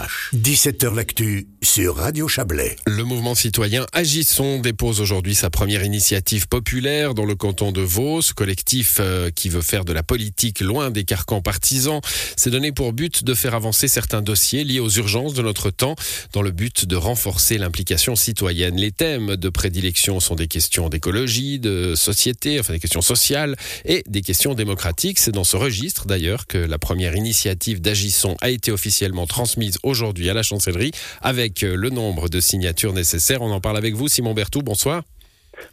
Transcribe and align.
Вояж. 0.00 0.19
17h 0.32 0.94
L'actu 0.94 1.48
sur 1.60 1.96
Radio 1.96 2.28
Chablais. 2.28 2.76
Le 2.86 3.02
mouvement 3.02 3.34
citoyen 3.34 3.84
Agissons 3.92 4.60
dépose 4.60 5.00
aujourd'hui 5.00 5.34
sa 5.34 5.50
première 5.50 5.84
initiative 5.84 6.46
populaire 6.46 7.14
dans 7.14 7.24
le 7.24 7.34
canton 7.34 7.72
de 7.72 7.80
Vaud. 7.80 8.22
Ce 8.22 8.32
collectif 8.32 8.98
euh, 9.00 9.30
qui 9.30 9.48
veut 9.48 9.60
faire 9.60 9.84
de 9.84 9.92
la 9.92 10.04
politique 10.04 10.60
loin 10.60 10.92
des 10.92 11.02
carcans 11.02 11.42
partisans 11.42 12.00
s'est 12.36 12.50
donné 12.50 12.70
pour 12.70 12.92
but 12.92 13.24
de 13.24 13.34
faire 13.34 13.56
avancer 13.56 13.88
certains 13.88 14.22
dossiers 14.22 14.62
liés 14.62 14.78
aux 14.78 14.88
urgences 14.88 15.34
de 15.34 15.42
notre 15.42 15.70
temps 15.70 15.96
dans 16.32 16.42
le 16.42 16.52
but 16.52 16.86
de 16.86 16.94
renforcer 16.94 17.58
l'implication 17.58 18.14
citoyenne. 18.14 18.76
Les 18.76 18.92
thèmes 18.92 19.34
de 19.34 19.48
prédilection 19.48 20.20
sont 20.20 20.36
des 20.36 20.46
questions 20.46 20.88
d'écologie, 20.88 21.58
de 21.58 21.96
société, 21.96 22.60
enfin 22.60 22.72
des 22.72 22.80
questions 22.80 23.02
sociales 23.02 23.56
et 23.84 24.04
des 24.06 24.22
questions 24.22 24.54
démocratiques. 24.54 25.18
C'est 25.18 25.32
dans 25.32 25.42
ce 25.42 25.56
registre 25.56 26.06
d'ailleurs 26.06 26.46
que 26.46 26.58
la 26.58 26.78
première 26.78 27.16
initiative 27.16 27.80
d'Agissons 27.80 28.36
a 28.40 28.50
été 28.50 28.70
officiellement 28.70 29.26
transmise 29.26 29.78
aujourd'hui 29.82 30.19
à 30.28 30.34
la 30.34 30.42
chancellerie 30.42 30.90
avec 31.22 31.62
euh, 31.62 31.74
le 31.74 31.90
nombre 31.90 32.28
de 32.28 32.40
signatures 32.40 32.92
nécessaires. 32.92 33.42
On 33.42 33.50
en 33.50 33.60
parle 33.60 33.76
avec 33.76 33.94
vous, 33.94 34.08
Simon 34.08 34.34
Berthoud. 34.34 34.64
Bonsoir. 34.64 35.02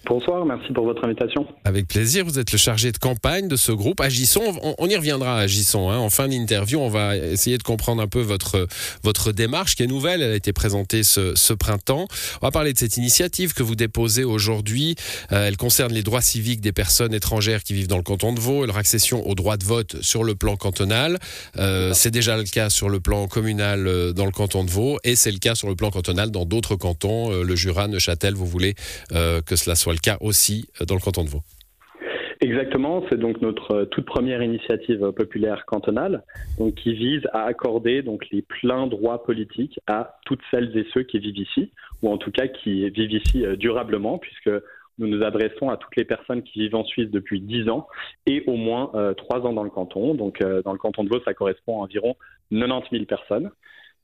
Bonsoir, 0.05 0.45
merci 0.45 0.71
pour 0.71 0.85
votre 0.85 1.03
invitation. 1.03 1.45
Avec 1.65 1.87
plaisir, 1.87 2.23
vous 2.23 2.39
êtes 2.39 2.51
le 2.51 2.57
chargé 2.57 2.91
de 2.91 2.97
campagne 2.97 3.47
de 3.47 3.55
ce 3.55 3.71
groupe 3.71 3.99
Agissons. 3.99 4.53
On, 4.77 4.87
y 4.87 4.95
reviendra, 4.95 5.37
Agissons. 5.37 5.89
Hein. 5.89 5.97
En 5.97 6.09
fin 6.09 6.27
d'interview, 6.27 6.79
on 6.79 6.89
va 6.89 7.17
essayer 7.17 7.57
de 7.57 7.63
comprendre 7.63 8.01
un 8.01 8.07
peu 8.07 8.21
votre, 8.21 8.67
votre 9.03 9.31
démarche 9.31 9.75
qui 9.75 9.83
est 9.83 9.87
nouvelle. 9.87 10.21
Elle 10.21 10.31
a 10.31 10.35
été 10.35 10.53
présentée 10.53 11.03
ce, 11.03 11.53
printemps. 11.53 12.07
On 12.41 12.45
va 12.45 12.51
parler 12.51 12.73
de 12.73 12.77
cette 12.77 12.97
initiative 12.97 13.53
que 13.53 13.63
vous 13.63 13.75
déposez 13.75 14.23
aujourd'hui. 14.23 14.95
Euh, 15.31 15.47
elle 15.47 15.57
concerne 15.57 15.93
les 15.93 16.03
droits 16.03 16.21
civiques 16.21 16.61
des 16.61 16.71
personnes 16.71 17.13
étrangères 17.13 17.63
qui 17.63 17.73
vivent 17.73 17.87
dans 17.87 17.97
le 17.97 18.03
canton 18.03 18.33
de 18.33 18.39
Vaud 18.39 18.63
et 18.63 18.67
leur 18.67 18.77
accession 18.77 19.27
au 19.27 19.35
droit 19.35 19.57
de 19.57 19.65
vote 19.65 19.97
sur 20.01 20.23
le 20.23 20.35
plan 20.35 20.55
cantonal. 20.55 21.19
Euh, 21.57 21.93
c'est 21.93 22.11
déjà 22.11 22.37
le 22.37 22.43
cas 22.43 22.69
sur 22.69 22.89
le 22.89 22.99
plan 22.99 23.27
communal 23.27 23.87
euh, 23.87 24.13
dans 24.13 24.25
le 24.25 24.31
canton 24.31 24.63
de 24.63 24.69
Vaud 24.69 24.99
et 25.03 25.15
c'est 25.15 25.31
le 25.31 25.39
cas 25.39 25.55
sur 25.55 25.67
le 25.67 25.75
plan 25.75 25.89
cantonal 25.89 26.31
dans 26.31 26.45
d'autres 26.45 26.75
cantons, 26.75 27.31
le 27.31 27.55
Jura, 27.55 27.87
Neuchâtel. 27.87 28.35
Vous 28.35 28.45
voulez 28.45 28.75
que 29.09 29.55
cela 29.55 29.75
soit 29.77 29.93
le 29.93 29.99
cas 29.99 30.17
aussi 30.21 30.67
euh, 30.81 30.85
dans 30.85 30.95
le 30.95 31.01
canton 31.01 31.23
de 31.23 31.29
Vaud. 31.29 31.41
Exactement, 32.39 33.03
c'est 33.09 33.17
donc 33.17 33.41
notre 33.41 33.71
euh, 33.71 33.85
toute 33.85 34.05
première 34.05 34.43
initiative 34.43 35.11
populaire 35.11 35.65
cantonale, 35.65 36.23
qui 36.75 36.93
vise 36.93 37.23
à 37.33 37.45
accorder 37.45 38.03
donc 38.03 38.27
les 38.31 38.43
pleins 38.43 38.85
droits 38.85 39.23
politiques 39.23 39.79
à 39.87 40.17
toutes 40.25 40.41
celles 40.51 40.77
et 40.77 40.85
ceux 40.93 41.01
qui 41.01 41.17
vivent 41.17 41.39
ici, 41.39 41.71
ou 42.03 42.11
en 42.11 42.17
tout 42.17 42.31
cas 42.31 42.47
qui 42.47 42.87
vivent 42.91 43.11
ici 43.11 43.43
euh, 43.43 43.55
durablement, 43.55 44.19
puisque 44.19 44.51
nous 44.99 45.07
nous 45.07 45.23
adressons 45.23 45.69
à 45.69 45.77
toutes 45.77 45.95
les 45.95 46.05
personnes 46.05 46.43
qui 46.43 46.59
vivent 46.59 46.75
en 46.75 46.83
Suisse 46.83 47.09
depuis 47.09 47.41
10 47.41 47.69
ans 47.69 47.87
et 48.27 48.43
au 48.45 48.55
moins 48.55 48.91
euh, 48.93 49.13
3 49.15 49.41
ans 49.41 49.53
dans 49.53 49.63
le 49.63 49.69
canton. 49.71 50.13
Donc 50.13 50.39
dans 50.39 50.73
le 50.73 50.79
canton 50.79 51.03
de 51.03 51.09
Vaud, 51.09 51.21
ça 51.25 51.33
correspond 51.33 51.81
à 51.81 51.83
environ 51.85 52.15
90 52.51 52.89
000 52.91 53.05
personnes. 53.05 53.51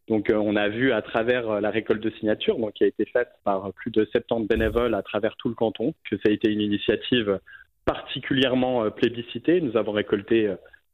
Donc 0.08 0.30
euh, 0.30 0.36
on 0.36 0.56
a 0.56 0.68
vu 0.68 0.92
à 0.92 1.02
travers 1.02 1.50
euh, 1.50 1.62
la 1.62 1.70
récolte 1.70 2.02
de 2.02 2.10
signatures, 2.12 2.58
donc, 2.58 2.74
qui 2.74 2.84
a 2.84 2.88
été 2.88 3.06
faite 3.06 3.30
par 3.44 3.72
plus 3.74 3.92
de 3.92 4.06
70 4.06 4.48
bénévoles 4.48 4.96
à 4.96 5.02
travers 5.02 5.36
tout 5.38 5.50
le 5.50 5.56
canton, 5.56 5.94
que 6.10 6.18
ça 6.18 6.24
a 6.28 6.32
été 6.32 6.52
une 6.52 6.62
initiative 6.62 7.40
particulièrement 7.86 8.84
euh, 8.84 8.90
plébiscitée. 8.90 9.62
Nous 9.62 9.78
avons 9.78 9.92
récolté 9.92 10.54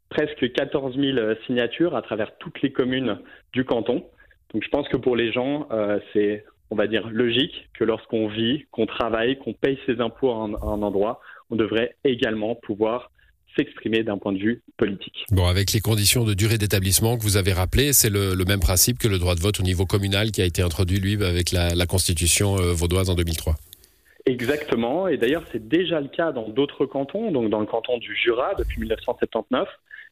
presque 0.09 0.51
14 0.51 0.95
000 0.95 1.17
signatures 1.45 1.95
à 1.95 2.01
travers 2.01 2.35
toutes 2.37 2.61
les 2.61 2.71
communes 2.71 3.19
du 3.53 3.63
canton. 3.63 4.05
Donc 4.53 4.63
je 4.63 4.69
pense 4.69 4.87
que 4.89 4.97
pour 4.97 5.15
les 5.15 5.31
gens, 5.31 5.67
c'est, 6.11 6.43
on 6.71 6.75
va 6.75 6.87
dire, 6.87 7.07
logique 7.11 7.69
que 7.75 7.83
lorsqu'on 7.83 8.27
vit, 8.27 8.65
qu'on 8.71 8.87
travaille, 8.87 9.37
qu'on 9.37 9.53
paye 9.53 9.77
ses 9.85 10.01
impôts 10.01 10.31
à 10.31 10.45
un 10.45 10.81
endroit, 10.81 11.21
on 11.51 11.55
devrait 11.55 11.95
également 12.03 12.55
pouvoir 12.55 13.11
s'exprimer 13.55 14.03
d'un 14.03 14.17
point 14.17 14.33
de 14.33 14.39
vue 14.39 14.61
politique. 14.77 15.25
Bon, 15.31 15.45
avec 15.45 15.73
les 15.73 15.79
conditions 15.79 16.23
de 16.23 16.33
durée 16.33 16.57
d'établissement 16.57 17.17
que 17.17 17.23
vous 17.23 17.37
avez 17.37 17.53
rappelées, 17.53 17.93
c'est 17.93 18.09
le, 18.09 18.35
même 18.45 18.59
principe 18.59 18.97
que 18.97 19.07
le 19.07 19.17
droit 19.17 19.35
de 19.35 19.39
vote 19.39 19.59
au 19.59 19.63
niveau 19.63 19.85
communal 19.85 20.31
qui 20.31 20.41
a 20.41 20.45
été 20.45 20.61
introduit, 20.61 20.99
lui, 20.99 21.23
avec 21.23 21.51
la, 21.51 21.85
constitution 21.85 22.57
euh, 22.57 22.73
vaudoise 22.73 23.09
en 23.09 23.15
2003. 23.15 23.55
Exactement, 24.25 25.07
et 25.07 25.17
d'ailleurs 25.17 25.43
c'est 25.51 25.67
déjà 25.67 25.99
le 25.99 26.07
cas 26.07 26.31
dans 26.31 26.49
d'autres 26.49 26.85
cantons, 26.85 27.31
donc 27.31 27.49
dans 27.49 27.59
le 27.59 27.65
canton 27.65 27.97
du 27.97 28.15
Jura 28.15 28.53
depuis 28.55 28.79
1979 28.81 29.67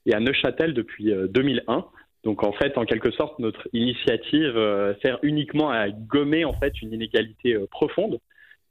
et 0.07 0.13
à 0.13 0.19
Neuchâtel 0.19 0.73
depuis 0.73 1.11
2001. 1.29 1.77
Euh, 1.77 1.81
donc 2.23 2.43
en 2.43 2.51
fait, 2.53 2.77
en 2.77 2.85
quelque 2.85 3.11
sorte, 3.11 3.37
notre 3.39 3.67
initiative 3.73 4.57
euh, 4.57 4.93
sert 5.03 5.19
uniquement 5.21 5.69
à 5.69 5.89
gommer 5.89 6.45
en 6.45 6.53
fait 6.53 6.81
une 6.81 6.93
inégalité 6.93 7.57
profonde 7.69 8.19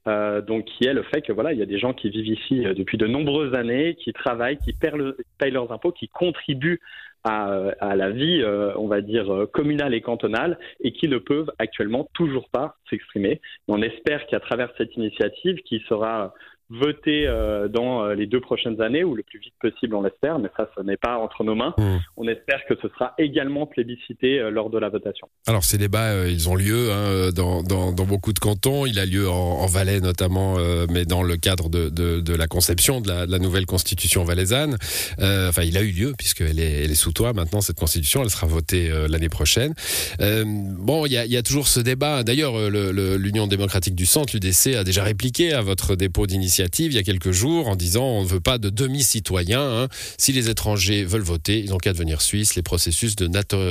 euh, 0.08 0.40
donc 0.40 0.64
qui 0.64 0.86
est 0.86 0.92
le 0.92 1.02
fait 1.02 1.22
que 1.22 1.32
voilà, 1.32 1.52
il 1.52 1.58
y 1.58 1.62
a 1.62 1.66
des 1.66 1.78
gens 1.78 1.92
qui 1.92 2.10
vivent 2.10 2.28
ici 2.28 2.64
euh, 2.64 2.74
depuis 2.74 2.98
de 2.98 3.06
nombreuses 3.06 3.54
années, 3.54 3.96
qui 3.96 4.12
travaillent, 4.12 4.58
qui 4.58 4.72
payent 4.72 5.50
leurs 5.50 5.72
impôts, 5.72 5.92
qui 5.92 6.08
contribuent 6.08 6.80
à, 7.24 7.50
euh, 7.50 7.72
à 7.80 7.96
la 7.96 8.10
vie, 8.10 8.44
on 8.76 8.86
va 8.86 9.00
dire 9.00 9.46
communale 9.52 9.94
et 9.94 10.00
cantonale, 10.00 10.58
et 10.80 10.92
qui 10.92 11.08
ne 11.08 11.18
peuvent 11.18 11.50
actuellement 11.58 12.08
toujours 12.14 12.48
pas 12.50 12.76
s'exprimer. 12.88 13.40
On 13.66 13.82
espère 13.82 14.26
qu'à 14.26 14.38
travers 14.38 14.70
cette 14.78 14.94
initiative, 14.96 15.56
qui 15.64 15.82
sera 15.88 16.34
voter 16.68 17.26
euh, 17.26 17.68
dans 17.68 18.02
euh, 18.04 18.14
les 18.14 18.26
deux 18.26 18.40
prochaines 18.40 18.80
années, 18.80 19.04
ou 19.04 19.14
le 19.14 19.22
plus 19.22 19.38
vite 19.38 19.54
possible, 19.60 19.94
on 19.94 20.02
l'espère, 20.02 20.38
mais 20.38 20.48
ça, 20.56 20.68
ce 20.76 20.82
n'est 20.82 20.96
pas 20.96 21.16
entre 21.18 21.44
nos 21.44 21.54
mains. 21.54 21.74
Mmh. 21.78 21.96
On 22.16 22.26
espère 22.26 22.64
que 22.68 22.74
ce 22.82 22.88
sera 22.88 23.14
également 23.18 23.66
plébiscité 23.66 24.40
euh, 24.40 24.50
lors 24.50 24.70
de 24.70 24.78
la 24.78 24.88
votation. 24.88 25.28
Alors, 25.46 25.62
ces 25.62 25.78
débats, 25.78 26.26
ils 26.28 26.48
ont 26.48 26.56
lieu 26.56 26.90
hein, 26.90 27.30
dans, 27.34 27.62
dans, 27.62 27.92
dans, 27.92 28.04
beaucoup 28.04 28.32
de 28.32 28.38
cantons. 28.38 28.84
Il 28.84 28.98
a 28.98 29.06
lieu 29.06 29.28
en, 29.28 29.34
en 29.34 29.66
Valais 29.66 30.00
notamment, 30.00 30.56
mais 30.90 31.04
dans 31.04 31.22
le 31.22 31.36
cadre 31.36 31.68
de, 31.68 31.88
de, 31.88 32.20
de 32.20 32.34
la 32.34 32.46
conception 32.46 33.00
de 33.00 33.08
la, 33.08 33.26
de 33.26 33.30
la, 33.30 33.38
nouvelle 33.38 33.66
constitution 33.66 34.24
valaisanne. 34.24 34.76
enfin, 35.18 35.62
il 35.62 35.76
a 35.76 35.82
eu 35.82 35.90
lieu, 35.90 36.14
puisqu'elle 36.16 36.58
est, 36.58 36.84
elle 36.84 36.90
est 36.90 36.94
sous 36.94 37.12
toi 37.12 37.32
maintenant, 37.32 37.60
cette 37.60 37.78
constitution. 37.78 38.22
Elle 38.22 38.30
sera 38.30 38.46
votée 38.46 38.88
l'année 39.08 39.28
prochaine. 39.28 39.74
bon, 40.18 41.06
il 41.06 41.12
y 41.12 41.36
a, 41.36 41.42
toujours 41.42 41.68
ce 41.68 41.80
débat. 41.80 42.22
D'ailleurs, 42.22 42.70
l'Union 42.70 43.46
démocratique 43.46 43.94
du 43.94 44.06
Centre, 44.06 44.34
l'UDC, 44.34 44.76
a 44.76 44.84
déjà 44.84 45.02
répliqué 45.02 45.52
à 45.52 45.62
votre 45.62 45.96
dépôt 45.96 46.26
d'initiative 46.26 46.55
il 46.58 46.94
y 46.94 46.98
a 46.98 47.02
quelques 47.02 47.32
jours 47.32 47.68
en 47.68 47.76
disant 47.76 48.04
on 48.04 48.22
ne 48.22 48.28
veut 48.28 48.40
pas 48.40 48.58
de 48.58 48.70
demi-citoyens. 48.70 49.60
Hein. 49.60 49.88
Si 50.18 50.32
les 50.32 50.50
étrangers 50.50 51.04
veulent 51.04 51.22
voter, 51.22 51.58
ils 51.58 51.70
n'ont 51.70 51.78
qu'à 51.78 51.92
devenir 51.92 52.20
suisses. 52.20 52.56
Les 52.56 52.62
processus 52.62 53.16
de 53.16 53.26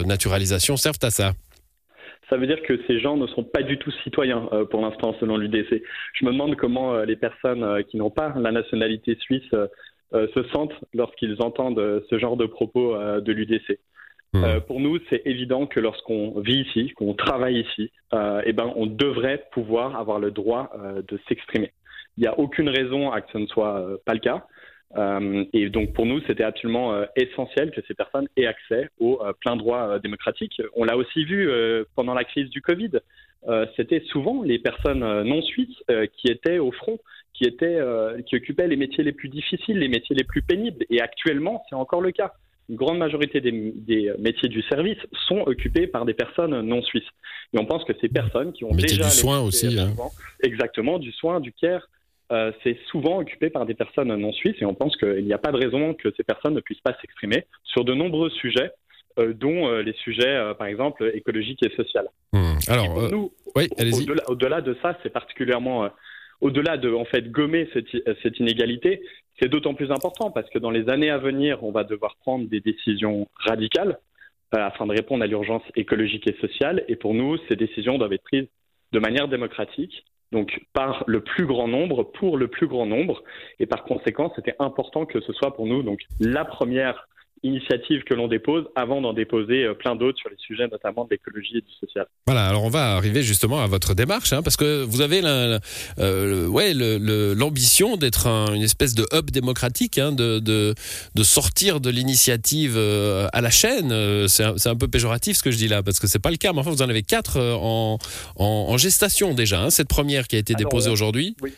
naturalisation 0.05 0.77
servent 0.77 0.99
à 1.01 1.11
ça. 1.11 1.33
Ça 2.29 2.37
veut 2.37 2.47
dire 2.47 2.61
que 2.63 2.79
ces 2.87 2.99
gens 2.99 3.17
ne 3.17 3.27
sont 3.27 3.43
pas 3.43 3.61
du 3.61 3.77
tout 3.77 3.91
citoyens 4.03 4.49
euh, 4.51 4.65
pour 4.65 4.81
l'instant, 4.81 5.15
selon 5.19 5.37
l'UDC. 5.37 5.83
Je 6.13 6.25
me 6.25 6.31
demande 6.31 6.55
comment 6.55 6.95
euh, 6.95 7.05
les 7.05 7.15
personnes 7.15 7.63
euh, 7.63 7.83
qui 7.83 7.97
n'ont 7.97 8.09
pas 8.09 8.33
la 8.37 8.51
nationalité 8.51 9.15
suisse 9.19 9.49
se 10.13 10.43
sentent 10.53 10.73
lorsqu'ils 10.93 11.35
entendent 11.41 12.03
ce 12.09 12.19
genre 12.19 12.37
de 12.37 12.45
propos 12.45 12.95
de 12.97 13.31
l'UDC. 13.33 13.79
Hmm. 14.31 14.61
pour 14.65 14.79
nous, 14.79 14.97
c'est 15.09 15.21
évident 15.25 15.65
que 15.65 15.81
lorsqu'on 15.81 16.39
vit 16.39 16.61
ici, 16.61 16.91
qu'on 16.95 17.13
travaille 17.15 17.59
ici, 17.61 17.91
eh 18.45 18.53
ben, 18.53 18.71
on 18.77 18.85
devrait 18.85 19.43
pouvoir 19.51 19.97
avoir 19.97 20.19
le 20.19 20.31
droit 20.31 20.71
de 21.05 21.19
s'exprimer. 21.27 21.73
Il 22.17 22.21
n'y 22.21 22.27
a 22.27 22.39
aucune 22.39 22.69
raison 22.69 23.11
à 23.11 23.21
que 23.21 23.31
ce 23.31 23.37
ne 23.37 23.47
soit 23.47 23.79
euh, 23.79 23.97
pas 24.05 24.13
le 24.13 24.19
cas. 24.19 24.45
Euh, 24.97 25.43
et 25.51 25.69
donc 25.69 25.93
pour 25.93 26.05
nous, 26.05 26.21
c'était 26.27 26.43
absolument 26.43 26.93
euh, 26.93 27.05
essentiel 27.17 27.71
que 27.71 27.81
ces 27.87 27.93
personnes 27.93 28.27
aient 28.37 28.45
accès 28.45 28.89
aux 28.99 29.19
plein 29.41 29.57
droits 29.57 29.99
démocratiques. 29.99 30.61
On 30.75 30.85
l'a 30.85 30.95
aussi 30.95 31.25
vu 31.25 31.49
pendant 31.95 32.13
la 32.13 32.23
crise 32.23 32.49
du 32.49 32.61
Covid. 32.61 32.91
c'était 33.75 34.03
souvent 34.11 34.43
les 34.43 34.59
personnes 34.59 35.23
non 35.23 35.41
suisses 35.41 35.83
qui 36.17 36.27
étaient 36.27 36.59
au 36.59 36.71
front, 36.71 36.97
qui 37.33 37.43
étaient, 37.43 37.79
qui 38.25 38.37
occupaient 38.37 38.67
les 38.67 38.77
métiers 38.77 39.03
les 39.03 39.11
plus 39.11 39.27
difficiles, 39.27 39.79
les 39.79 39.89
métiers 39.89 40.15
les 40.15 40.23
plus 40.23 40.41
pénibles. 40.41 40.85
Et 40.89 41.01
actuellement, 41.01 41.63
c'est 41.69 41.75
encore 41.75 42.01
le 42.01 42.11
cas. 42.11 42.31
Une 42.69 42.77
grande 42.77 42.97
majorité 42.97 43.41
des, 43.41 43.51
des, 43.51 44.11
métiers 44.17 44.49
du 44.49 44.63
service 44.63 44.97
sont 45.27 45.41
occupés 45.41 45.85
par 45.85 46.05
des 46.05 46.15
personnes 46.15 46.61
non 46.61 46.81
suisses. 46.81 47.11
Et 47.53 47.59
on 47.59 47.65
pense 47.65 47.83
que 47.83 47.93
ces 48.01 48.09
personnes 48.09 48.53
qui 48.53 48.63
ont 48.63 48.71
déjà 48.71 49.03
du 49.03 49.09
soin 49.11 49.39
aussi, 49.41 49.77
hein. 49.77 49.93
exactement 50.41 50.97
du 50.97 51.11
soin, 51.11 51.39
du 51.39 51.51
care, 51.51 51.87
euh, 52.31 52.51
c'est 52.63 52.77
souvent 52.87 53.19
occupé 53.19 53.51
par 53.51 53.65
des 53.65 53.75
personnes 53.75 54.13
non 54.15 54.31
suisses 54.31 54.59
et 54.59 54.65
on 54.65 54.73
pense 54.73 54.97
qu'il 54.97 55.25
n'y 55.25 55.33
a 55.33 55.37
pas 55.37 55.51
de 55.51 55.57
raison 55.57 55.93
que 55.93 56.09
ces 56.17 56.23
personnes 56.23 56.55
ne 56.55 56.59
puissent 56.59 56.81
pas 56.81 56.95
s'exprimer 56.99 57.45
sur 57.63 57.85
de 57.85 57.93
nombreux 57.93 58.31
sujets, 58.31 58.71
euh, 59.19 59.33
dont 59.33 59.67
euh, 59.67 59.83
les 59.83 59.93
sujets, 59.93 60.53
par 60.57 60.65
exemple, 60.65 61.11
écologiques 61.13 61.63
et 61.63 61.69
sociaux. 61.75 62.01
Hmm. 62.33 62.57
Alors, 62.67 63.11
nous, 63.11 63.31
au-delà, 64.27 64.61
de 64.61 64.75
ça, 64.81 64.97
c'est 65.03 65.11
particulièrement, 65.11 65.89
au-delà 66.41 66.77
de 66.77 66.91
en 66.91 67.05
fait 67.05 67.29
gommer 67.29 67.69
cette, 67.73 67.89
cette 68.23 68.39
inégalité, 68.39 69.01
c'est 69.39 69.49
d'autant 69.49 69.75
plus 69.75 69.91
important 69.91 70.31
parce 70.31 70.49
que 70.49 70.57
dans 70.57 70.71
les 70.71 70.89
années 70.89 71.11
à 71.11 71.19
venir, 71.19 71.63
on 71.63 71.71
va 71.71 71.83
devoir 71.83 72.15
prendre 72.21 72.49
des 72.49 72.59
décisions 72.59 73.27
radicales 73.35 73.99
afin 74.51 74.87
de 74.87 74.93
répondre 74.93 75.23
à 75.23 75.27
l'urgence 75.27 75.63
écologique 75.75 76.27
et 76.27 76.35
sociale. 76.39 76.85
Et 76.87 76.95
pour 76.95 77.13
nous, 77.13 77.37
ces 77.49 77.55
décisions 77.55 77.97
doivent 77.97 78.13
être 78.13 78.23
prises 78.23 78.47
de 78.93 78.99
manière 78.99 79.27
démocratique 79.27 80.05
donc 80.31 80.61
par 80.73 81.03
le 81.07 81.21
plus 81.21 81.45
grand 81.45 81.67
nombre, 81.67 82.03
pour 82.03 82.37
le 82.37 82.47
plus 82.47 82.67
grand 82.67 82.85
nombre. 82.85 83.23
Et 83.59 83.65
par 83.65 83.83
conséquent, 83.83 84.31
c'était 84.35 84.55
important 84.59 85.05
que 85.05 85.21
ce 85.21 85.33
soit 85.33 85.55
pour 85.55 85.65
nous 85.65 85.83
donc 85.83 85.99
la 86.19 86.45
première 86.45 87.07
initiative 87.45 88.03
que 88.03 88.13
l'on 88.13 88.27
dépose 88.27 88.65
avant 88.75 89.01
d'en 89.01 89.13
déposer 89.13 89.67
plein 89.79 89.95
d'autres 89.95 90.17
sur 90.17 90.29
les 90.29 90.37
sujets 90.37 90.67
notamment 90.67 91.05
de 91.05 91.11
l'écologie 91.11 91.57
et 91.57 91.61
du 91.61 91.71
social. 91.79 92.07
Voilà, 92.25 92.47
alors 92.47 92.63
on 92.63 92.69
va 92.69 92.95
arriver 92.95 93.23
justement 93.23 93.61
à 93.61 93.67
votre 93.67 93.93
démarche, 93.93 94.33
hein, 94.33 94.41
parce 94.41 94.57
que 94.57 94.83
vous 94.83 95.01
avez 95.01 95.21
la, 95.21 95.59
ouais, 95.97 96.73
l'ambition 96.73 97.97
d'être 97.97 98.27
une 98.27 98.63
espèce 98.63 98.95
de 98.95 99.05
hub 99.13 99.29
démocratique, 99.31 99.97
hein, 99.97 100.11
de, 100.11 100.39
de, 100.39 100.73
de, 101.13 101.23
sortir 101.23 101.79
de 101.79 101.89
l'initiative 101.89 102.77
à 102.77 103.41
la 103.41 103.49
chaîne. 103.49 104.27
C'est 104.27 104.43
un, 104.43 104.55
un, 104.65 104.75
peu 104.75 104.87
péjoratif 104.87 105.37
ce 105.37 105.43
que 105.43 105.51
je 105.51 105.57
dis 105.57 105.67
là, 105.67 105.83
parce 105.83 105.99
que 105.99 106.07
c'est 106.07 106.19
pas 106.19 106.31
le 106.31 106.37
cas, 106.37 106.51
mais 106.53 106.59
enfin 106.59 106.71
vous 106.71 106.81
en 106.81 106.89
avez 106.89 107.03
quatre 107.03 107.39
en, 107.39 107.97
en, 108.37 108.77
gestation 108.77 109.33
déjà, 109.33 109.61
hein, 109.61 109.69
cette 109.69 109.87
première 109.87 110.27
qui 110.27 110.35
a 110.35 110.39
été 110.39 110.53
déposée 110.55 110.89
aujourd'hui. 110.89 111.35
Oui. 111.41 111.53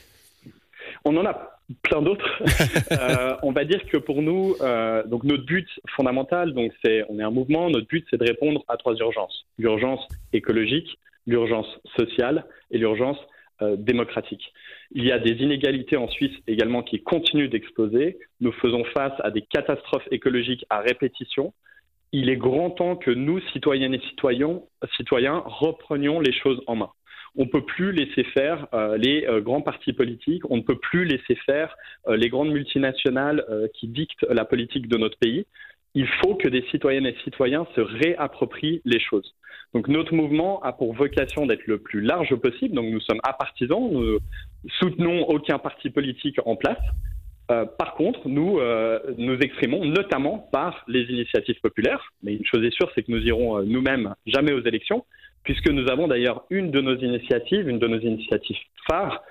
On 1.05 1.15
en 1.15 1.25
a 1.25 1.56
plein 1.81 2.01
d'autres. 2.01 2.43
euh, 2.91 3.35
on 3.43 3.51
va 3.51 3.65
dire 3.65 3.85
que 3.85 3.97
pour 3.97 4.21
nous, 4.21 4.55
euh, 4.61 5.03
donc 5.03 5.23
notre 5.23 5.45
but 5.45 5.67
fondamental, 5.95 6.53
donc 6.53 6.71
c'est, 6.83 7.03
on 7.09 7.19
est 7.19 7.23
un 7.23 7.31
mouvement. 7.31 7.69
Notre 7.69 7.87
but, 7.87 8.05
c'est 8.09 8.17
de 8.17 8.25
répondre 8.25 8.63
à 8.67 8.77
trois 8.77 8.95
urgences 8.95 9.45
l'urgence 9.57 10.07
écologique, 10.33 10.97
l'urgence 11.25 11.67
sociale 11.97 12.45
et 12.71 12.77
l'urgence 12.77 13.17
euh, 13.61 13.75
démocratique. 13.75 14.53
Il 14.91 15.03
y 15.03 15.11
a 15.11 15.19
des 15.19 15.31
inégalités 15.43 15.97
en 15.97 16.07
Suisse 16.07 16.35
également 16.47 16.83
qui 16.83 17.01
continuent 17.01 17.49
d'exploser. 17.49 18.17
Nous 18.39 18.53
faisons 18.53 18.83
face 18.85 19.13
à 19.19 19.31
des 19.31 19.41
catastrophes 19.41 20.07
écologiques 20.11 20.65
à 20.69 20.79
répétition. 20.79 21.53
Il 22.13 22.29
est 22.29 22.37
grand 22.37 22.69
temps 22.69 22.95
que 22.95 23.11
nous, 23.11 23.41
citoyennes 23.51 23.93
et 23.93 24.01
citoyens, 24.09 24.61
citoyens 24.95 25.43
reprenions 25.45 26.21
les 26.21 26.31
choses 26.31 26.61
en 26.67 26.75
main 26.77 26.89
on 27.37 27.43
ne 27.43 27.49
peut 27.49 27.61
plus 27.61 27.91
laisser 27.91 28.23
faire 28.23 28.67
euh, 28.73 28.97
les 28.97 29.25
euh, 29.27 29.41
grands 29.41 29.61
partis 29.61 29.93
politiques, 29.93 30.49
on 30.49 30.57
ne 30.57 30.63
peut 30.63 30.77
plus 30.77 31.05
laisser 31.05 31.35
faire 31.45 31.75
euh, 32.07 32.17
les 32.17 32.29
grandes 32.29 32.51
multinationales 32.51 33.45
qui 33.75 33.87
dictent 33.87 34.25
la 34.29 34.43
politique 34.43 34.87
de 34.87 34.97
notre 34.97 35.17
pays. 35.19 35.45
Il 35.93 36.07
faut 36.07 36.35
que 36.35 36.47
des 36.47 36.63
citoyennes 36.71 37.05
et 37.05 37.15
citoyens 37.23 37.67
se 37.75 37.81
réapproprient 37.81 38.81
les 38.85 38.99
choses. 38.99 39.35
Donc 39.73 39.87
notre 39.87 40.13
mouvement 40.13 40.61
a 40.63 40.73
pour 40.73 40.93
vocation 40.93 41.45
d'être 41.45 41.67
le 41.67 41.77
plus 41.77 42.01
large 42.01 42.35
possible. 42.35 42.75
Donc 42.75 42.85
nous 42.85 43.01
sommes 43.01 43.19
apartisans, 43.23 43.89
nous 43.91 44.19
soutenons 44.79 45.27
aucun 45.29 45.59
parti 45.59 45.89
politique 45.89 46.39
en 46.45 46.55
place. 46.55 46.81
par 47.47 47.95
contre, 47.95 48.27
nous 48.27 48.59
nous 49.17 49.37
exprimons 49.39 49.85
notamment 49.85 50.49
par 50.51 50.83
les 50.87 51.03
initiatives 51.03 51.59
populaires. 51.61 52.11
Mais 52.23 52.35
une 52.35 52.45
chose 52.45 52.63
est 52.63 52.75
sûre, 52.75 52.91
c'est 52.93 53.03
que 53.03 53.11
nous 53.11 53.23
irons 53.25 53.63
nous-mêmes 53.63 54.13
jamais 54.25 54.53
aux 54.53 54.63
élections 54.63 55.05
puisque 55.47 55.69
nous 55.69 55.89
avons 55.89 56.09
d'ailleurs 56.09 56.43
une 56.49 56.71
de 56.71 56.81
nos 56.81 56.97
initiatives, 56.97 57.69
une 57.69 57.79
de 57.79 57.87
nos 57.87 57.99
initiatives 57.99 58.57
phares, 58.85 59.23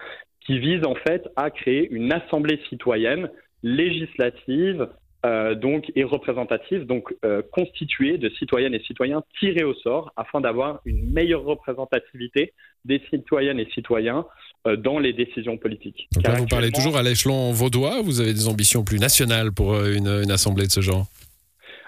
qui 0.47 0.59
vise 0.59 0.83
en 0.87 0.95
fait 0.95 1.29
à 1.37 1.51
créer 1.51 1.87
une 1.91 2.11
assemblée 2.11 2.59
citoyenne 2.71 3.29
législative 3.63 4.89
euh, 5.27 5.55
donc 5.55 5.93
et 5.95 6.05
représentative, 6.05 6.87
donc 6.87 7.15
euh, 7.27 7.43
constituée 7.53 8.17
de 8.17 8.31
citoyennes 8.31 8.73
et 8.73 8.81
citoyens 8.87 9.23
tirés 9.39 9.65
au 9.65 9.75
sort 9.75 10.11
afin 10.17 10.41
d'avoir 10.41 10.81
une 10.87 11.13
meilleure 11.13 11.45
représentativité 11.45 12.55
des 12.87 13.03
citoyennes 13.11 13.61
et 13.61 13.69
citoyens 13.75 14.25
euh, 14.67 14.77
dans 14.77 14.99
les 14.99 15.13
décisions 15.13 15.59
politiques. 15.59 16.09
Donc 16.15 16.27
là, 16.27 16.37
vous 16.37 16.47
parlez 16.47 16.71
toujours 16.71 16.97
à 16.97 17.03
l'échelon 17.03 17.53
vaudois, 17.53 18.01
vous 18.03 18.23
avez 18.23 18.33
des 18.33 18.49
ambitions 18.49 18.85
plus 18.85 18.99
nationales 18.99 19.53
pour 19.53 19.75
une, 19.85 20.09
une 20.09 20.31
assemblée 20.31 20.65
de 20.65 20.73
ce 20.73 20.81
genre? 20.81 21.05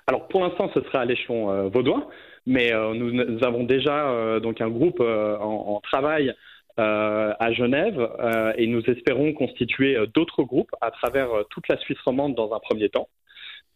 Alors 0.07 0.29
pour 0.29 0.43
l'instant, 0.43 0.71
ce 0.75 0.83
sera 0.83 1.01
à 1.01 1.05
l'échelon 1.07 1.71
vaudois. 1.71 2.11
Mais 2.49 2.73
euh, 2.73 2.95
nous, 2.95 3.45
avons 3.45 3.65
déjà 3.65 4.09
euh, 4.09 4.41
donc 4.41 4.63
un 4.63 4.71
groupe 4.71 5.01
euh, 5.01 5.37
en, 5.37 5.81
travail 5.83 6.35
à 6.81 7.53
Genève 7.55 8.09
et 8.57 8.69
nous 8.69 8.83
espérons 8.89 9.33
constituer 9.33 9.97
d'autres 10.15 10.45
groupes 10.45 10.71
à 10.81 10.93
travers 10.93 11.29
toute 11.51 11.67
la 11.67 11.77
Suisse 11.77 11.99
romande 12.05 12.37
dans 12.37 12.55
un 12.55 12.61
premier 12.61 12.89
temps 12.89 13.09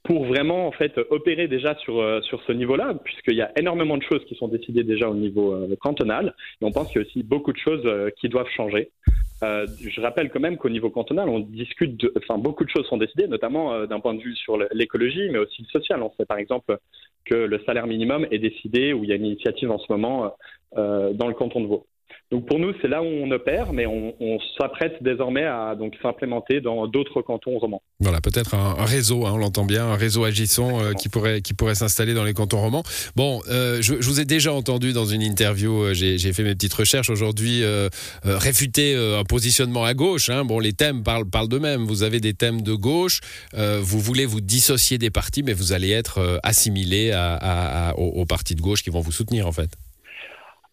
pour 0.04 0.24
vraiment 0.24 0.68
en 0.68 0.70
fait 0.70 0.96
opérer 1.10 1.48
déjà 1.48 1.74
sur 1.78 2.00
sur 2.22 2.40
ce 2.44 2.52
niveau-là, 2.52 2.94
puisqu'il 3.02 3.34
y 3.34 3.42
a 3.42 3.50
énormément 3.58 3.96
de 3.96 4.04
choses 4.04 4.24
qui 4.26 4.36
sont 4.36 4.46
décidées 4.46 4.84
déjà 4.84 5.08
au 5.08 5.16
niveau 5.16 5.66
cantonal, 5.80 6.32
et 6.60 6.64
on 6.64 6.70
pense 6.70 6.92
qu'il 6.92 7.02
y 7.02 7.04
a 7.04 7.08
aussi 7.08 7.24
beaucoup 7.24 7.52
de 7.52 7.58
choses 7.58 7.84
qui 8.20 8.28
doivent 8.28 8.50
changer. 8.56 8.92
Je 9.42 10.00
rappelle 10.00 10.30
quand 10.30 10.40
même 10.40 10.56
qu'au 10.56 10.68
niveau 10.68 10.90
cantonal, 10.90 11.28
on 11.28 11.40
discute, 11.40 11.96
de, 11.96 12.12
enfin 12.16 12.38
beaucoup 12.38 12.64
de 12.64 12.70
choses 12.70 12.86
sont 12.86 12.96
décidées, 12.96 13.26
notamment 13.26 13.86
d'un 13.86 14.00
point 14.00 14.14
de 14.14 14.20
vue 14.20 14.36
sur 14.36 14.56
l'écologie, 14.72 15.28
mais 15.30 15.38
aussi 15.38 15.62
le 15.62 15.80
social. 15.80 16.02
On 16.02 16.12
sait 16.16 16.26
par 16.26 16.38
exemple 16.38 16.78
que 17.24 17.34
le 17.34 17.60
salaire 17.64 17.86
minimum 17.86 18.26
est 18.30 18.38
décidé, 18.38 18.92
où 18.92 19.04
il 19.04 19.10
y 19.10 19.12
a 19.12 19.16
une 19.16 19.26
initiative 19.26 19.70
en 19.70 19.78
ce 19.78 19.90
moment 19.90 20.32
euh, 20.76 21.12
dans 21.12 21.28
le 21.28 21.34
canton 21.34 21.60
de 21.60 21.66
Vaud. 21.66 21.86
Donc 22.32 22.46
pour 22.46 22.58
nous, 22.58 22.72
c'est 22.80 22.88
là 22.88 23.02
où 23.02 23.06
on 23.06 23.30
opère, 23.30 23.74
mais 23.74 23.84
on, 23.86 24.38
s'apprête 24.58 25.02
désormais 25.02 25.44
à 25.44 25.74
donc 25.78 25.94
s'implémenter 26.02 26.62
dans 26.62 26.86
d'autres 26.86 27.20
cantons 27.20 27.58
romans. 27.58 27.82
Voilà, 28.00 28.22
peut-être 28.22 28.54
un, 28.54 28.84
réseau, 28.84 29.26
hein, 29.26 29.32
on 29.34 29.36
l'entend 29.36 29.66
bien, 29.66 29.84
un 29.84 29.96
réseau 29.96 30.24
agissant 30.24 30.80
euh, 30.80 30.92
qui 30.94 31.08
pourrait 31.08 31.42
qui 31.42 31.52
pourrait 31.52 31.74
s'installer 31.74 32.14
dans 32.14 32.24
les 32.24 32.32
cantons 32.32 32.60
romans. 32.60 32.84
Bon, 33.16 33.42
euh, 33.50 33.82
je, 33.82 33.94
vous 33.94 34.20
ai 34.20 34.24
déjà 34.24 34.52
entendu 34.52 34.94
dans 34.94 35.04
une 35.04 35.20
interview, 35.20 35.92
j'ai 35.92 36.32
fait 36.32 36.42
mes 36.42 36.54
petites 36.54 36.72
recherches 36.72 37.10
aujourd'hui, 37.10 37.62
réfuter 38.24 38.96
un 38.96 39.24
positionnement 39.24 39.84
à 39.84 39.92
gauche. 39.92 40.30
Hein. 40.30 40.46
Bon, 40.46 40.58
les 40.58 40.72
thèmes 40.72 41.02
parlent 41.02 41.28
parlent 41.28 41.48
d'eux-mêmes. 41.48 41.84
Vous 41.84 42.02
avez 42.02 42.20
des 42.20 42.32
thèmes 42.32 42.62
de 42.62 42.72
gauche, 42.72 43.20
vous 43.54 44.00
voulez 44.00 44.24
vous 44.24 44.40
dissocier 44.40 44.96
des 44.96 45.10
partis, 45.10 45.42
mais 45.42 45.52
vous 45.52 45.74
allez 45.74 45.90
être 45.90 46.40
assimilé 46.42 47.12
aux 47.96 48.24
partis 48.24 48.54
de 48.54 48.62
gauche 48.62 48.82
qui 48.82 48.90
vont 48.90 49.00
vous 49.00 49.12
soutenir 49.12 49.46
en 49.46 49.52
fait. 49.52 49.76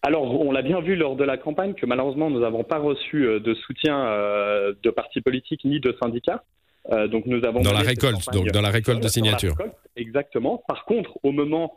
Alors, 0.02 0.40
on 0.40 0.50
l'a 0.50 0.62
bien 0.62 0.80
vu 0.80 0.96
lors 0.96 1.14
de 1.14 1.24
la 1.24 1.36
campagne 1.36 1.74
que 1.74 1.84
malheureusement, 1.84 2.30
nous 2.30 2.40
n'avons 2.40 2.64
pas 2.64 2.78
reçu 2.78 3.26
euh, 3.26 3.38
de 3.38 3.52
soutien 3.54 3.98
euh, 4.06 4.72
de 4.82 4.90
partis 4.90 5.20
politiques 5.20 5.64
ni 5.64 5.78
de 5.78 5.94
syndicats. 6.02 6.42
Euh, 6.90 7.06
donc, 7.06 7.26
nous 7.26 7.44
avons 7.44 7.60
dans 7.60 7.72
la 7.72 7.80
récolte, 7.80 8.32
donc 8.32 8.46
dans 8.48 8.62
la 8.62 8.70
récolte 8.70 9.02
de 9.02 9.08
signatures. 9.08 9.56
exactement. 9.96 10.62
Par 10.66 10.86
contre, 10.86 11.18
au 11.22 11.32
moment 11.32 11.76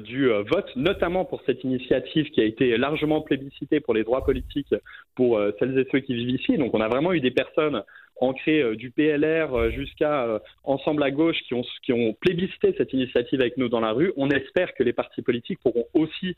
du 0.00 0.30
vote, 0.50 0.70
notamment 0.76 1.26
pour 1.26 1.42
cette 1.44 1.62
initiative 1.62 2.30
qui 2.30 2.40
a 2.40 2.44
été 2.44 2.78
largement 2.78 3.20
plébiscitée 3.20 3.80
pour 3.80 3.92
les 3.92 4.02
droits 4.02 4.24
politiques 4.24 4.74
pour 5.14 5.38
celles 5.58 5.78
et 5.78 5.86
ceux 5.92 5.98
qui 5.98 6.14
vivent 6.14 6.40
ici. 6.40 6.56
Donc, 6.56 6.72
on 6.72 6.80
a 6.80 6.88
vraiment 6.88 7.12
eu 7.12 7.20
des 7.20 7.30
personnes 7.30 7.82
ancré 8.20 8.60
euh, 8.60 8.76
du 8.76 8.90
PLR 8.90 9.54
euh, 9.54 9.70
jusqu'à 9.70 10.24
euh, 10.24 10.38
Ensemble 10.64 11.02
à 11.02 11.10
gauche 11.10 11.38
qui 11.46 11.54
ont, 11.54 11.64
qui 11.82 11.92
ont 11.92 12.14
plébiscité 12.20 12.74
cette 12.76 12.92
initiative 12.92 13.40
avec 13.40 13.56
nous 13.56 13.68
dans 13.68 13.80
la 13.80 13.92
rue. 13.92 14.12
On 14.16 14.28
espère 14.30 14.74
que 14.74 14.82
les 14.82 14.92
partis 14.92 15.22
politiques 15.22 15.60
pourront 15.62 15.86
aussi 15.94 16.36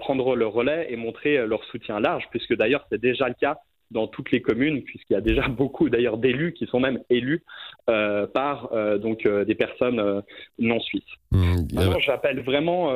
prendre 0.00 0.34
le 0.34 0.46
relais 0.46 0.88
et 0.90 0.96
montrer 0.96 1.46
leur 1.46 1.62
soutien 1.64 2.00
large, 2.00 2.24
puisque 2.30 2.56
d'ailleurs 2.56 2.84
c'est 2.90 3.00
déjà 3.00 3.28
le 3.28 3.34
cas 3.34 3.58
dans 3.90 4.06
toutes 4.06 4.30
les 4.32 4.42
communes, 4.42 4.82
puisqu'il 4.82 5.12
y 5.12 5.16
a 5.16 5.20
déjà 5.20 5.46
beaucoup 5.48 5.88
d'ailleurs 5.88 6.18
d'élus 6.18 6.52
qui 6.52 6.66
sont 6.66 6.80
même 6.80 7.00
élus 7.10 7.42
par 7.86 8.70
donc 8.98 9.26
des 9.28 9.54
personnes 9.54 10.22
non 10.58 10.80
suisses. 10.80 11.02
Mmh, 11.32 11.66
j'appelle 12.00 12.40
vraiment 12.40 12.92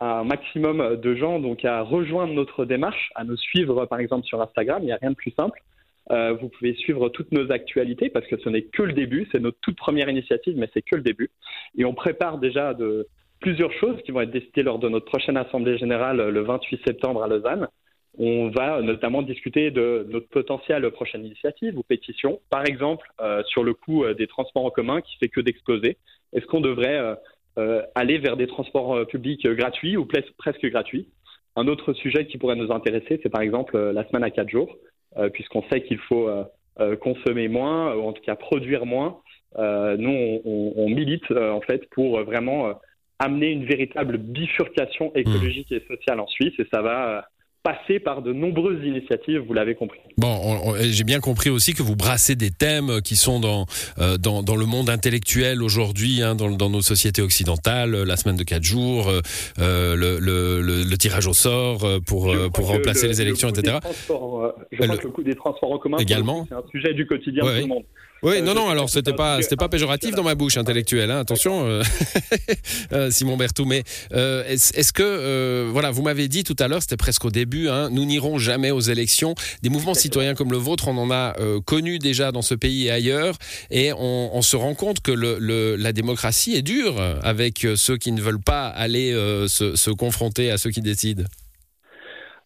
un 0.00 0.24
maximum 0.24 0.96
de 0.96 1.14
gens 1.14 1.38
donc 1.38 1.64
à 1.64 1.82
rejoindre 1.82 2.32
notre 2.32 2.64
démarche, 2.64 3.10
à 3.14 3.24
nous 3.24 3.36
suivre 3.36 3.86
par 3.86 3.98
exemple 3.98 4.26
sur 4.26 4.40
Instagram. 4.40 4.82
Il 4.82 4.86
n'y 4.86 4.92
a 4.92 4.98
rien 5.00 5.10
de 5.10 5.16
plus 5.16 5.32
simple. 5.32 5.60
Euh, 6.12 6.34
vous 6.34 6.48
pouvez 6.48 6.74
suivre 6.74 7.08
toutes 7.08 7.32
nos 7.32 7.50
actualités 7.50 8.10
parce 8.10 8.26
que 8.26 8.36
ce 8.38 8.48
n'est 8.48 8.62
que 8.62 8.82
le 8.82 8.92
début, 8.92 9.26
c'est 9.32 9.40
notre 9.40 9.58
toute 9.60 9.76
première 9.76 10.08
initiative, 10.08 10.56
mais 10.56 10.68
c'est 10.74 10.82
que 10.82 10.96
le 10.96 11.02
début. 11.02 11.30
Et 11.76 11.84
on 11.84 11.94
prépare 11.94 12.38
déjà 12.38 12.74
de 12.74 13.08
plusieurs 13.40 13.72
choses 13.72 14.00
qui 14.02 14.12
vont 14.12 14.20
être 14.20 14.30
décidées 14.30 14.62
lors 14.62 14.78
de 14.78 14.88
notre 14.88 15.06
prochaine 15.06 15.36
assemblée 15.36 15.78
générale 15.78 16.28
le 16.28 16.40
28 16.42 16.82
septembre 16.84 17.22
à 17.22 17.28
Lausanne. 17.28 17.68
On 18.18 18.50
va 18.50 18.82
notamment 18.82 19.22
discuter 19.22 19.70
de 19.70 20.06
notre 20.10 20.28
potentielle 20.28 20.88
prochaine 20.90 21.24
initiative 21.24 21.78
ou 21.78 21.82
pétition, 21.82 22.40
par 22.50 22.66
exemple 22.66 23.08
euh, 23.22 23.42
sur 23.44 23.64
le 23.64 23.72
coût 23.72 24.04
euh, 24.04 24.12
des 24.12 24.26
transports 24.26 24.66
en 24.66 24.70
commun 24.70 25.00
qui 25.00 25.16
fait 25.16 25.30
que 25.30 25.40
d'exploser. 25.40 25.96
Est-ce 26.34 26.46
qu'on 26.46 26.60
devrait 26.60 27.16
aller 27.94 28.16
vers 28.16 28.38
des 28.38 28.46
transports 28.46 29.06
publics 29.06 29.46
gratuits 29.46 29.98
ou 29.98 30.08
presque 30.38 30.66
gratuits? 30.70 31.08
Un 31.56 31.68
autre 31.68 31.92
sujet 31.92 32.26
qui 32.26 32.38
pourrait 32.38 32.56
nous 32.56 32.72
intéresser, 32.72 33.20
c'est 33.22 33.28
par 33.28 33.42
exemple 33.42 33.78
la 33.78 34.08
semaine 34.08 34.24
à 34.24 34.30
quatre 34.30 34.48
jours. 34.48 34.78
Euh, 35.18 35.28
puisqu'on 35.28 35.62
sait 35.70 35.82
qu'il 35.82 35.98
faut 35.98 36.26
euh, 36.28 36.44
euh, 36.80 36.96
consommer 36.96 37.48
moins, 37.48 37.94
ou 37.94 38.02
en 38.02 38.12
tout 38.12 38.22
cas 38.22 38.34
produire 38.34 38.86
moins. 38.86 39.20
nous, 39.58 40.40
on, 40.44 40.88
milite 40.88 41.30
en 41.30 41.60
fait 41.60 41.86
pour 41.90 42.22
vraiment 42.22 42.72
amener 43.18 43.50
une 43.50 43.66
véritable 43.66 44.16
bifurcation 44.16 45.12
écologique 45.14 45.70
et 45.70 45.84
sociale 45.86 46.20
en 46.20 46.26
Suisse, 46.26 46.54
et 46.58 46.66
ça 46.72 46.80
va 46.80 47.26
passer 47.62 48.00
par 48.00 48.22
de 48.22 48.32
nombreuses 48.32 48.84
initiatives, 48.84 49.40
vous 49.46 49.52
l'avez 49.52 49.74
compris. 49.74 50.00
Bon, 50.18 50.74
j'ai 50.80 51.04
bien 51.04 51.20
compris 51.20 51.50
aussi 51.50 51.74
que 51.74 51.82
vous 51.82 51.96
brassez 51.96 52.34
des 52.34 52.50
thèmes 52.50 53.00
qui 53.02 53.16
sont 53.16 53.40
dans, 53.40 53.66
euh, 53.98 54.18
dans, 54.18 54.42
dans, 54.42 54.56
le 54.56 54.66
monde 54.66 54.90
intellectuel 54.90 55.62
aujourd'hui, 55.62 56.22
hein, 56.22 56.34
dans, 56.34 56.50
dans, 56.50 56.70
nos 56.70 56.82
sociétés 56.82 57.22
occidentales, 57.22 58.02
la 58.02 58.16
semaine 58.16 58.36
de 58.36 58.42
quatre 58.42 58.64
jours, 58.64 59.08
euh, 59.08 59.20
euh 59.60 59.96
le, 59.96 60.18
le, 60.18 60.60
le, 60.60 60.96
tirage 60.98 61.26
au 61.26 61.34
sort 61.34 61.84
euh, 61.84 62.00
pour, 62.00 62.34
pour 62.52 62.68
remplacer 62.68 63.06
les 63.06 63.20
élections, 63.20 63.48
etc. 63.48 63.78
je 63.84 64.06
crois 64.12 64.96
que 64.96 65.02
le 65.02 65.10
coût 65.10 65.22
des 65.22 65.34
transports 65.34 65.72
en 65.72 65.78
commun, 65.78 65.98
également, 65.98 66.46
c'est 66.48 66.54
un 66.54 66.64
sujet 66.70 66.94
du 66.94 67.06
quotidien 67.06 67.44
de 67.44 67.50
tout 67.50 67.60
le 67.60 67.66
monde. 67.66 67.84
Oui, 68.22 68.40
non, 68.42 68.54
non. 68.54 68.68
Alors, 68.68 68.88
c'était 68.88 69.12
pas, 69.12 69.42
c'était 69.42 69.56
pas 69.56 69.68
péjoratif 69.68 70.14
dans 70.14 70.22
ma 70.22 70.34
bouche 70.34 70.56
intellectuelle. 70.56 71.10
Hein, 71.10 71.18
attention, 71.18 71.80
Simon 73.10 73.36
Berthoud. 73.36 73.66
Mais 73.66 73.82
est-ce 74.12 74.92
que, 74.92 75.66
voilà, 75.70 75.90
vous 75.90 76.02
m'avez 76.02 76.28
dit 76.28 76.44
tout 76.44 76.56
à 76.58 76.68
l'heure, 76.68 76.82
c'était 76.82 76.96
presque 76.96 77.24
au 77.24 77.30
début. 77.30 77.68
Hein, 77.68 77.88
nous 77.90 78.04
n'irons 78.04 78.38
jamais 78.38 78.70
aux 78.70 78.80
élections. 78.80 79.34
Des 79.62 79.70
mouvements 79.70 79.94
citoyens 79.94 80.34
comme 80.34 80.52
le 80.52 80.58
vôtre, 80.58 80.88
on 80.88 80.96
en 80.98 81.10
a 81.10 81.34
connu 81.66 81.98
déjà 81.98 82.32
dans 82.32 82.42
ce 82.42 82.54
pays 82.54 82.86
et 82.86 82.90
ailleurs, 82.90 83.34
et 83.70 83.92
on, 83.92 84.42
se 84.42 84.56
rend 84.56 84.74
compte 84.74 85.00
que 85.00 85.12
le, 85.12 85.76
la 85.76 85.92
démocratie 85.92 86.54
est 86.54 86.62
dure 86.62 87.00
avec 87.22 87.66
ceux 87.76 87.96
qui 87.96 88.12
ne 88.12 88.20
veulent 88.20 88.42
pas 88.42 88.68
aller 88.68 89.12
se, 89.48 89.76
se 89.76 89.90
confronter 89.90 90.50
à 90.50 90.58
ceux 90.58 90.70
qui 90.70 90.80
décident. 90.80 91.24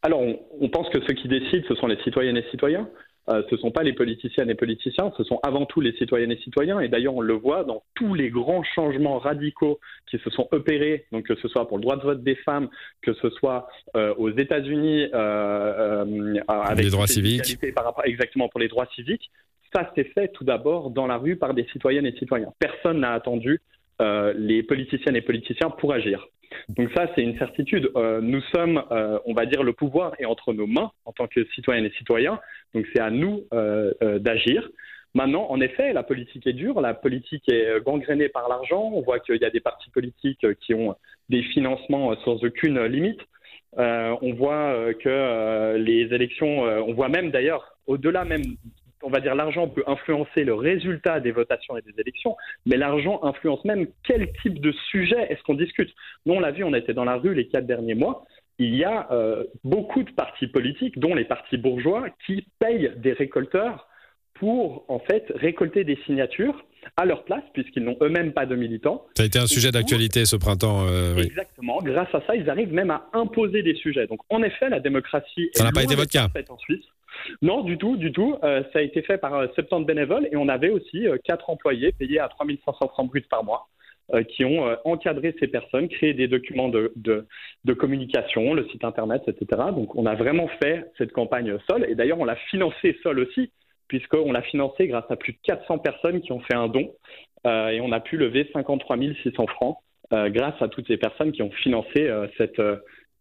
Alors, 0.03 0.23
on, 0.61 0.69
pense 0.69 0.89
que 0.91 0.99
ceux 1.07 1.15
qui 1.15 1.27
décident, 1.27 1.65
ce 1.69 1.75
sont 1.75 1.89
les 1.89 2.01
citoyennes 2.05 2.37
et 2.37 2.45
citoyens. 2.53 2.89
Euh, 3.29 3.43
ce 3.51 3.57
ne 3.57 3.61
sont 3.61 3.71
pas 3.73 3.83
les 3.83 3.93
politiciennes 3.93 4.51
et 4.51 4.55
politiciens, 4.55 5.13
ce 5.17 5.25
sont 5.25 5.41
avant 5.43 5.67
tout 5.67 5.81
les 5.81 5.93
citoyennes 5.97 6.31
et 6.31 6.39
citoyens. 6.39 6.79
Et 6.81 6.89
d'ailleurs, 6.89 7.15
on 7.17 7.21
le 7.21 7.35
voit 7.35 7.65
dans 7.65 7.83
tous 7.95 8.15
les 8.15 8.31
grands 8.31 8.63
changements 8.63 9.19
radicaux 9.19 9.81
qui 10.09 10.19
se 10.19 10.31
sont 10.31 10.47
opérés, 10.53 11.07
donc 11.11 11.25
que 11.25 11.35
ce 11.37 11.49
soit 11.49 11.67
pour 11.67 11.79
le 11.79 11.83
droit 11.83 11.97
de 11.97 12.03
vote 12.03 12.23
des 12.23 12.37
femmes, 12.37 12.69
que 13.03 13.15
ce 13.15 13.31
soit 13.31 13.67
euh, 13.97 14.15
aux 14.17 14.31
États-Unis 14.31 15.09
euh, 15.13 16.35
avec 16.47 16.85
les 16.85 16.91
droits 16.91 17.09
civiques, 17.09 17.59
par 17.75 17.85
rapport, 17.85 18.05
exactement 18.05 18.49
pour 18.49 18.61
les 18.61 18.69
droits 18.69 18.87
civiques. 18.95 19.31
Ça 19.75 19.91
s'est 19.97 20.05
fait 20.15 20.29
tout 20.29 20.45
d'abord 20.45 20.91
dans 20.91 21.09
la 21.09 21.17
rue 21.17 21.37
par 21.37 21.53
des 21.53 21.67
citoyennes 21.73 22.07
et 22.07 22.17
citoyens. 22.17 22.53
Personne 22.61 23.01
n'a 23.01 23.13
attendu 23.13 23.61
les 23.99 24.63
politiciennes 24.63 25.17
et 25.17 25.23
politiciens 25.23 25.71
pour 25.71 25.93
agir. 25.93 26.29
Donc 26.69 26.91
ça, 26.95 27.07
c'est 27.15 27.23
une 27.23 27.39
certitude. 27.39 27.91
Euh, 27.97 28.21
nous 28.21 28.41
sommes, 28.55 28.83
euh, 28.91 29.19
on 29.27 29.35
va 29.35 29.47
dire, 29.47 29.63
le 29.63 29.73
pouvoir 29.73 30.13
est 30.19 30.25
entre 30.25 30.53
nos 30.53 30.67
mains 30.67 30.91
en 31.05 31.13
tant 31.13 31.27
que 31.27 31.45
citoyennes 31.55 31.85
et 31.85 31.93
citoyens. 31.99 32.41
Donc 32.75 32.87
c'est 32.93 33.01
à 33.01 33.11
nous 33.11 33.45
euh, 33.53 33.93
d'agir. 34.19 34.69
Maintenant, 35.15 35.47
en 35.49 35.61
effet, 35.61 35.93
la 35.93 36.03
politique 36.03 36.47
est 36.47 36.53
dure, 36.53 36.81
la 36.81 36.93
politique 36.93 37.49
est 37.51 37.81
gangrénée 37.83 38.29
par 38.29 38.49
l'argent. 38.49 38.91
On 38.93 39.01
voit 39.01 39.19
qu'il 39.19 39.41
y 39.41 39.45
a 39.45 39.51
des 39.51 39.61
partis 39.61 39.89
politiques 39.91 40.47
qui 40.61 40.75
ont 40.75 40.95
des 41.31 41.43
financements 41.43 42.15
sans 42.25 42.45
aucune 42.45 42.85
limite. 42.85 43.21
on 43.79 44.35
voit 44.35 44.93
que 44.95 45.77
les 45.77 46.13
élections, 46.15 46.61
on 46.61 46.93
voit 46.93 47.09
même 47.09 47.31
d'ailleurs, 47.31 47.79
au-delà 47.87 48.27
même 48.27 48.43
on 49.07 49.11
va 49.11 49.21
dire, 49.21 49.37
l'argent 49.37 49.69
peut 49.69 49.85
influencer 49.87 50.43
le 50.43 50.55
résultat 50.55 51.21
des 51.21 51.31
votations 51.31 51.77
et 51.77 51.83
des 51.83 51.95
élections, 52.01 52.37
mais 52.67 52.77
l'argent 52.77 53.21
influence 53.23 53.65
même 53.65 53.87
quel 54.03 54.33
type 54.43 54.61
de 54.61 54.73
sujet 54.91 55.29
est-ce 55.31 55.41
qu'on 55.45 55.55
discute. 55.55 55.95
Nous, 56.27 56.35
on 56.35 56.41
l'a 56.41 56.51
vu, 56.51 56.65
on 56.65 56.75
était 56.75 56.93
dans 56.93 57.05
la 57.05 57.15
rue 57.15 57.33
les 57.33 57.47
quatre 57.47 57.67
derniers 57.67 57.95
mois. 57.95 58.27
Il 58.59 58.75
y 58.75 58.83
a 58.83 59.07
euh, 59.13 59.45
beaucoup 59.63 60.03
de 60.03 60.11
partis 60.11 60.49
politiques, 60.49 60.99
dont 60.99 61.15
les 61.15 61.25
partis 61.25 61.57
bourgeois, 61.57 62.07
qui 62.27 62.49
payent 62.59 62.93
des 62.97 63.13
récolteurs 63.13 63.87
pour 64.35 64.85
en 64.89 64.99
fait 64.99 65.25
récolter 65.37 65.85
des 65.85 65.99
signatures 66.05 66.65
à 66.97 67.05
leur 67.05 67.25
place, 67.25 67.45
puisqu'ils 67.55 67.85
n'ont 67.85 67.97
eux-mêmes 68.01 68.33
pas 68.33 68.45
de 68.45 68.57
militants. 68.57 69.07
Ça 69.17 69.23
a 69.23 69.27
été 69.27 69.39
un 69.39 69.47
sujet 69.47 69.71
d'actualité 69.71 70.25
ce 70.25 70.35
printemps. 70.35 70.85
Euh, 70.89 71.17
exactement. 71.19 71.79
Grâce 71.81 72.13
à 72.13 72.23
ça, 72.27 72.35
ils 72.35 72.51
arrivent 72.51 72.73
même 72.73 72.91
à 72.91 73.09
imposer 73.13 73.63
des 73.63 73.75
sujets. 73.77 74.09
Donc, 74.09 74.21
en 74.31 74.43
effet, 74.43 74.69
la 74.69 74.81
démocratie. 74.81 75.51
Ça 75.55 75.63
n'a 75.63 75.71
pas 75.71 75.85
été 75.85 75.95
votre 75.95 76.11
cas. 76.11 76.29
En 76.49 76.59
Suisse. 76.59 76.85
Non, 77.43 77.63
du 77.63 77.79
tout, 77.79 77.97
du 77.97 78.13
tout. 78.13 78.37
Euh, 78.43 78.63
ça 78.73 78.81
a 78.81 78.83
été 78.83 79.03
fait 79.03 79.19
par 79.19 79.53
70 79.55 79.83
euh, 79.83 79.85
bénévoles 79.85 80.29
et 80.31 80.37
on 80.37 80.49
avait 80.49 80.71
aussi 80.71 81.07
euh, 81.07 81.17
quatre 81.23 81.51
employés 81.51 81.93
payés 81.93 82.21
à 82.21 82.29
3500 82.29 82.89
francs 82.89 83.09
bruts 83.09 83.27
par 83.29 83.45
mois 83.45 83.69
qui 84.29 84.45
ont 84.45 84.65
encadré 84.85 85.35
ces 85.41 85.49
personnes, 85.49 85.89
créé 85.89 86.15
des 86.15 86.29
documents 86.29 86.69
de, 86.69 86.95
communication, 87.77 88.55
le 88.55 88.65
site 88.69 88.85
internet, 88.85 89.23
etc. 89.27 89.63
Donc 89.75 89.97
on 89.97 90.07
a 90.07 90.15
vraiment 90.15 90.47
fait 90.63 90.93
cette 90.97 91.11
campagne 91.11 91.59
Sol 91.69 91.85
et 91.89 91.97
d'ailleurs 91.97 92.21
on 92.21 92.25
l'a 92.25 92.37
financé 92.37 92.97
Sol 93.03 93.19
aussi 93.19 93.51
puisqu'on 93.89 94.31
l'a 94.31 94.43
financé 94.43 94.87
grâce 94.87 95.11
à 95.11 95.17
plus 95.17 95.33
de 95.33 95.39
400 95.43 95.79
personnes 95.79 96.21
qui 96.21 96.31
ont 96.31 96.39
fait 96.39 96.55
un 96.55 96.69
don 96.69 96.95
et 97.45 97.81
on 97.81 97.91
a 97.91 97.99
pu 97.99 98.17
lever 98.17 98.49
53 98.53 98.97
600 99.25 99.47
francs 99.49 99.79
grâce 100.13 100.63
à 100.63 100.69
toutes 100.69 100.87
ces 100.87 100.99
personnes 100.99 101.33
qui 101.33 101.43
ont 101.43 101.51
financé 101.51 102.09
cette 102.39 102.63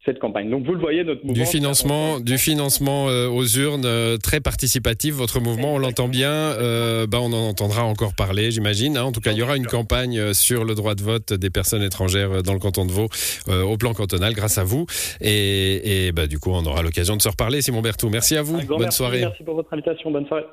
cette 0.05 0.19
campagne. 0.19 0.49
Donc 0.49 0.65
vous 0.65 0.73
le 0.73 0.79
voyez, 0.79 1.03
notre 1.03 1.25
mouvement... 1.25 1.43
Du 1.43 1.45
financement, 1.45 2.19
du 2.19 2.37
financement 2.37 3.09
euh, 3.09 3.27
aux 3.27 3.45
urnes, 3.45 3.85
euh, 3.85 4.17
très 4.17 4.39
participatif, 4.39 5.15
votre 5.15 5.39
mouvement, 5.39 5.73
on 5.73 5.77
l'entend 5.77 6.07
bien, 6.07 6.31
euh, 6.31 7.07
bah, 7.07 7.19
on 7.21 7.33
en 7.33 7.49
entendra 7.49 7.83
encore 7.83 8.13
parler, 8.15 8.51
j'imagine. 8.51 8.97
Hein. 8.97 9.03
En 9.03 9.11
tout 9.11 9.21
cas, 9.21 9.31
il 9.31 9.37
y 9.37 9.41
aura 9.41 9.57
une 9.57 9.65
campagne 9.65 10.33
sur 10.33 10.63
le 10.63 10.75
droit 10.75 10.95
de 10.95 11.01
vote 11.01 11.33
des 11.33 11.49
personnes 11.49 11.83
étrangères 11.83 12.43
dans 12.43 12.53
le 12.53 12.59
canton 12.59 12.85
de 12.85 12.91
Vaud, 12.91 13.09
au 13.47 13.77
plan 13.77 13.93
cantonal, 13.93 14.33
grâce 14.33 14.57
à 14.57 14.63
vous. 14.63 14.85
Et, 15.21 16.07
et 16.07 16.11
bah, 16.11 16.27
du 16.27 16.39
coup, 16.39 16.51
on 16.51 16.65
aura 16.65 16.81
l'occasion 16.81 17.17
de 17.17 17.21
se 17.21 17.29
reparler, 17.29 17.61
Simon 17.61 17.81
Berthoud. 17.81 18.11
Merci 18.11 18.37
à 18.37 18.41
vous, 18.41 18.59
bonne 18.67 18.91
soirée. 18.91 19.21
Merci 19.21 19.43
pour 19.43 19.55
votre 19.55 19.73
invitation, 19.73 20.11
bonne 20.11 20.27
soirée. 20.27 20.45